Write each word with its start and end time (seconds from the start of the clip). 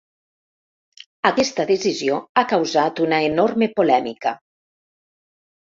Aquesta 1.31 1.65
decisió 1.73 2.17
ha 2.35 2.45
causat 2.55 3.03
una 3.05 3.21
enorme 3.29 3.71
polèmica. 3.81 4.35